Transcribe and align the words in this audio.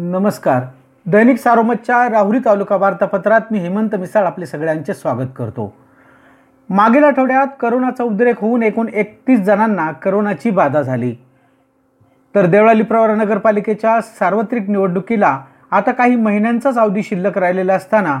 नमस्कार. 0.00 0.62
दैनिक 1.06 1.38
सारोमतच्या 1.38 2.08
राहुरी 2.10 2.38
तालुका 2.38 2.76
वार्तापत्रात 2.76 3.40
मी 3.50 3.58
हेमंत 3.58 3.94
मिसाळ 3.94 4.24
आपले 4.24 4.46
सगळ्यांचे 4.46 4.94
स्वागत 4.94 5.28
करतो. 5.36 5.76
मागील 6.70 7.04
आठवड्यात 7.04 7.46
करोनाचा 7.60 8.04
उद्रेक 8.04 8.40
होऊन 8.40 8.62
एकूण 8.62 8.88
एकतीस 8.88 9.40
जणांना 9.40 9.90
करोनाची 9.92 10.50
बाधा 10.50 10.82
झाली. 10.82 11.14
तर 12.34 12.46
देवळाली 12.46 12.82
प्रवरा 12.82 13.14
नगरपालिकेच्या 13.14 14.00
सार्वत्रिक 14.00 14.70
निवडणुकीला 14.70 15.40
आता 15.70 15.92
काही 15.92 16.16
महिन्यांचाच 16.16 16.78
अवधी 16.78 17.02
शिल्लक 17.02 17.38
राहिलेला 17.38 17.74
असताना 17.74 18.18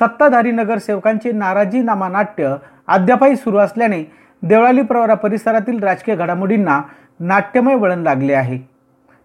सत्ताधारी 0.00 0.50
नगरसेवकांचे 0.50 1.32
नाराजीनामा 1.32 2.08
नाट्य 2.08 2.56
अद्यापही 2.88 3.36
सुरू 3.36 3.56
असल्याने 3.56 4.02
देवळाली 4.42 4.82
प्रवरा 4.82 5.14
परिसरातील 5.14 5.82
राजकीय 5.82 6.16
घडामोडींना 6.16 6.82
नाट्यमय 7.20 7.74
वळण 7.74 7.98
लागले 7.98 8.34
आहे. 8.34 8.79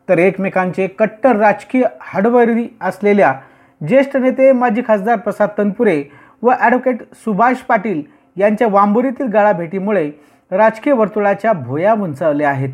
तर 0.10 0.18
एकमेकांचे 0.18 0.88
कट्टर 0.88 1.36
राजकीय 1.36 1.84
हाडवरी 2.02 2.68
असलेल्या 2.82 3.34
ज्येष्ठ 3.82 4.18
नेते 4.18 4.52
माजी 4.52 4.82
खासदार 4.88 5.18
प्रसाद 5.18 5.50
तनपुरे 5.58 6.04
व 6.42 6.52
ॲडव्होकेट 6.52 7.02
सुभाष 7.24 7.62
पाटील 7.68 8.02
यांच्या 8.38 8.68
वांबोरीतील 8.68 9.28
गाळाभेटीमुळे 9.28 10.10
राजकीय 10.52 10.94
वर्तुळाच्या 10.94 11.54
भोया 11.54 11.94
उंचावल्या 11.94 12.50
आहेत. 12.50 12.70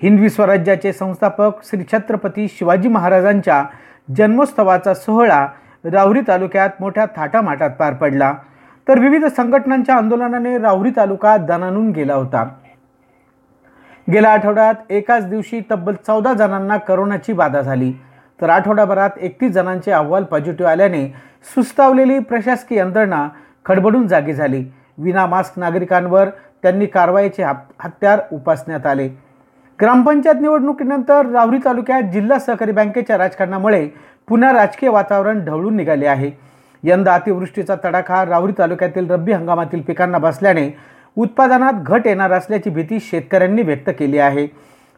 हिंदवी 0.00 0.28
स्वराज्याचे 0.30 0.92
संस्थापक 0.92 1.64
श्री 1.64 1.82
छत्रपती 1.92 2.46
शिवाजी 2.48 2.88
महाराजांच्या 2.88 3.62
जन्मोत्सवाचा 4.16 4.94
सोहळा 4.94 5.46
राहुरी 5.84 6.20
तालुक्यात 6.28 6.80
मोठ्या 6.80 7.04
थाटामाटात 7.16 7.70
पार 7.70 7.94
पडला. 7.94 8.32
तर 8.88 8.98
विविध 8.98 9.24
संघटनांच्या 9.26 9.94
आंदोलनाने 9.94 10.56
राहुरी 10.58 10.90
तालुका 10.96 11.36
दणानून 11.36 11.90
गेला 11.90 12.14
होता. 12.14 12.48
गेल्या 14.12 14.32
आठवड्यात 14.32 14.74
एकाच 14.90 15.26
दिवशी 15.26 15.60
तब्बल 15.70 15.94
चौदा 16.06 16.32
जणांना 16.34 16.76
करोनाची 16.76 17.32
बाधा 17.32 17.60
झाली. 17.60 17.92
तर 18.40 18.50
आठवड्याभरात 18.50 19.18
एकतीस 19.20 19.52
जणांचे 19.52 19.90
अहवाल 19.90 20.24
पॉझिटिव्ह 20.24 20.70
आल्याने 20.70 21.06
सुस्तावलेली 21.54 22.18
प्रशासकीय 22.18 22.78
यंत्रणा 22.78 23.28
खडबडून 23.66 24.06
जागी 24.06 24.32
झाली. 24.32 24.64
विना 24.98 25.26
मास्क 25.26 25.58
नागरिकांवर 25.58 26.28
त्यांनी 26.62 26.86
कारवाईचे 26.86 27.42
हत्यार 27.42 28.20
उपासण्यात 28.32 28.86
आले. 28.86 29.08
ग्रामपंचायत 29.80 30.40
निवडणुकीनंतर 30.40 31.26
राहुरी 31.26 31.58
तालुक्यात 31.64 32.10
जिल्हा 32.12 32.38
सहकारी 32.38 32.72
बँकेच्या 32.72 33.18
राजकारणामुळे 33.18 33.86
पुन्हा 34.28 34.52
राजकीय 34.52 34.90
वातावरण 34.90 35.44
ढवळून 35.44 35.76
निघाले 35.76 36.06
आहे. 36.06 36.30
यंदा 36.82 37.14
अतिवृष्टीचा 37.14 37.74
तडाखा 37.84 38.24
राहुरी 38.26 38.52
तालुक्यातील 38.58 39.10
रब्बी 39.10 39.32
हंगामातील 39.32 39.80
पिकांना 39.80 40.18
बसल्याने 40.18 40.70
उत्पादनात 41.16 41.82
घट 41.82 42.06
येणार 42.06 42.32
असल्याची 42.32 42.70
भीती 42.70 43.00
शेतकऱ्यांनी 43.00 43.62
व्यक्त 43.62 43.90
केली 43.98 44.18
आहे. 44.18 44.46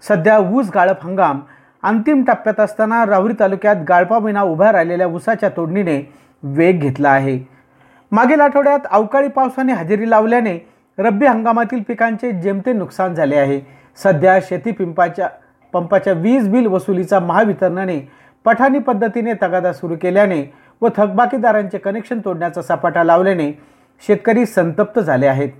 सध्या 0.05 0.39
ऊस 0.39 0.71
गाळप 0.75 1.05
हंगाम 1.05 1.41
अंतिम 1.83 2.23
टप्प्यात 2.25 2.61
असताना 2.61 3.05
राहुरी 3.07 3.35
तालुक्यात 3.41 3.77
गाळपाविना 3.89 4.43
उभ्या 4.43 4.73
राहिलेल्या 4.73 5.07
ऊसाच्या 5.07 5.49
तोडणीने 5.57 6.01
वेग 6.43 6.81
घेतला 6.81 7.09
आहे. 7.11 7.39
मागील 8.13 8.41
आठवड्यात 8.41 8.87
अवकाळी 8.91 9.29
पावसाने 9.29 9.73
हजेरी 9.73 10.11
लावल्याने 10.11 10.59
रब्बी 10.99 11.27
हंगामातील 11.27 11.83
पिकांचे 11.89 12.31
जेमते 12.33 12.73
नुकसान 12.73 13.15
झाले 13.15 13.37
आहे. 13.37 13.61
सध्या 13.99 14.39
शेती 14.43 14.71
पिंपाच्या 14.71 15.29
पंपाच्या 15.75 16.13
वीज 16.13 16.49
बिल 16.49 16.67
वसुलीचा 16.67 17.21
महावितरणाने 17.21 17.99
पठाणी 18.45 18.79
पद्धतीने 18.79 19.33
तगादा 19.43 19.73
सुरू 19.73 19.97
केल्याने 20.03 20.43
व 20.83 20.89
थकबाकीदारांचे 20.97 21.79
कनेक्शन 21.79 22.21
तोडण्याचा 22.25 22.63
सपाटा 22.63 23.05
लावल्याने 23.05 23.51
शेतकरी 24.03 24.47
संतप्त 24.47 24.99
झाले 25.01 25.27
आहेत. 25.27 25.51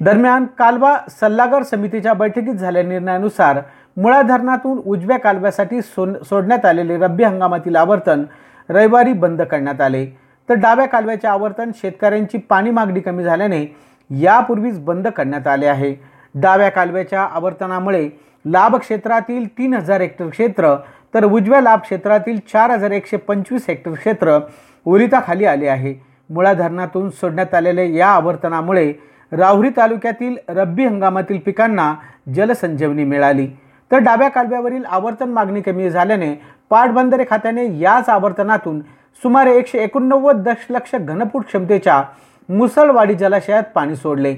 दरम्यान 0.00 0.44
कालवा 0.58 0.96
सल्लागार 1.10 1.62
समितीच्या 1.62 2.12
बैठकीत 2.12 2.54
झालेल्या 2.54 2.88
निर्णयानुसार 2.88 3.60
मुळा 3.96 4.20
धरणातून 4.22 4.78
उजव्या 4.78 5.18
कालव्यासाठी 5.18 5.80
सोन 5.82 6.12
सोडण्यात 6.24 6.64
आलेले 6.66 6.96
रब्बी 6.96 7.24
हंगामातील 7.24 7.76
आवर्तन 7.76 8.24
रविवारी 8.68 9.12
बंद 9.12 9.42
करण्यात 9.42 9.80
आले. 9.80 10.04
तर 10.48 10.54
डाव्या 10.54 10.86
कालव्याचे 10.86 11.28
आवर्तन 11.28 11.70
शेतकऱ्यांची 11.76 12.38
पाणी 12.38 12.70
मागणी 12.70 13.00
कमी 13.00 13.24
झाल्याने 13.24 13.64
यापूर्वीच 14.10 14.78
बंद 14.84 15.08
करण्यात 15.08 15.46
आले 15.46 15.66
आहे. 15.66 15.94
डाव्या 16.34 16.68
कालव्याच्या 16.70 17.22
आवर्तनामुळे 17.22 18.08
लाभ 18.44 18.76
क्षेत्रातील 18.76 19.46
तीन 19.58 19.74
हजार 19.74 20.00
हेक्टर 20.00 20.28
क्षेत्र 20.28 20.74
तर 21.14 21.24
उजव्या 21.24 21.60
लाभ 21.60 21.80
क्षेत्रातील 21.80 22.38
चार 22.52 22.70
हजार 22.70 22.90
एकशे 22.90 23.16
पंचवीस 23.16 23.64
हेक्टर 23.68 23.92
क्षेत्र 23.92 24.38
ओलिताखाली 24.86 25.44
आले 25.44 25.68
आहे. 25.68 25.94
मुळा 26.30 26.52
धरणातून 26.52 27.10
सोडण्यात 27.10 27.54
आलेल्या 27.54 27.84
या 27.86 28.08
आवर्तनामुळे 28.08 28.92
राहुरी 29.32 29.70
तालुक्यातील 29.76 30.36
रब्बी 30.48 30.84
हंगामातील 30.84 31.38
पिकांना 31.38 31.94
जलसंजीवनी 32.34 33.04
मिळाली. 33.04 33.46
तर 33.90 33.98
डाव्या 33.98 34.28
कालव्यावरील 34.28 34.84
आवर्तन 34.84 35.30
मागणी 35.30 35.60
कमी 35.60 35.90
झाल्याने 35.90 36.34
पाटबंधारे 36.70 37.24
खात्याने 37.30 37.66
याच 37.78 38.08
आवर्तनातून 38.08 38.80
सुमारे 39.22 39.56
एकशे 39.58 39.78
एकोणनव्वद 39.78 40.42
दशलक्ष 40.42 40.94
घनफूट 40.94 41.44
क्षमतेच्या 41.44 42.02
मुसळवाडी 42.48 43.14
जलाशयात 43.14 43.62
पाणी 43.74 43.96
सोडले. 43.96 44.34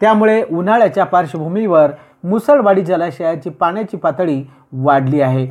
त्यामुळे 0.00 0.42
उन्हाळ्याच्या 0.42 1.04
पार्श्वभूमीवर 1.04 1.90
मुसळवाडी 2.24 2.82
जलाशयाची 2.84 3.50
पाण्याची 3.50 3.96
पातळी 3.96 4.42
वाढली 4.72 5.20
आहे. 5.20 5.46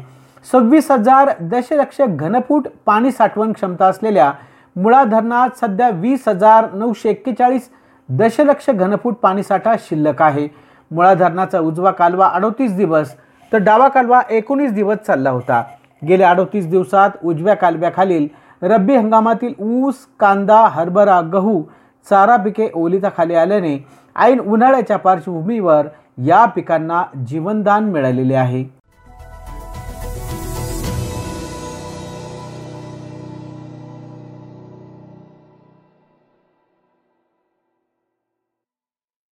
सव्वीस 0.52 0.90
हजार 0.91 1.31
दशलक्ष 1.41 2.02
घनफूट 2.02 2.68
पाणी 2.85 3.12
साठवण 3.12 3.52
क्षमता 3.53 3.85
असलेल्या 3.85 4.31
मुळा 4.75 5.03
धरणात 5.03 5.58
सध्या 5.59 5.90
वीस 5.94 6.28
हजार 6.28 6.66
नऊशे 6.73 7.09
एक्केचाळीस 7.09 7.69
दशलक्ष 8.09 8.69
घनफूट 8.69 9.16
पाणीसाठा 9.22 9.73
शिल्लक 9.79 10.22
आहे. 10.22 10.47
मुळा 10.91 11.13
धरणाचा 11.13 11.59
उजवा 11.59 11.91
कालवा 11.91 12.28
अडोतीस 12.28 12.75
दिवस 12.78 13.13
तर 13.51 13.57
डावा 13.57 13.88
कालवा 13.88 14.22
एकोणीस 14.29 14.72
दिवस 14.73 14.97
चालला 15.07 15.29
होता. 15.29 15.63
गेल्या 16.07 16.29
अडोतीस 16.29 16.67
दिवसात 16.67 17.09
उजव्या 17.23 17.56
कालव्याखालील 17.56 18.28
रब्बी 18.61 18.95
हंगामातील 18.95 19.53
ऊस 19.59 20.06
कांदा 20.19 20.59
हरभरा 20.72 21.19
गहू 21.34 21.61
चारा 22.09 22.35
पिके 22.35 22.69
ओलिताखाली 22.73 23.35
आल्याने 23.35 23.78
ऐन 24.16 24.40
उन्हाळ्याच्या 24.40 24.97
पार्श्वभूमीवर 24.97 25.88
या 26.25 26.45
पिकांना 26.45 27.03
जीवनदान 27.28 27.90
मिळालेले 27.91 28.35
आहे. 28.35 28.63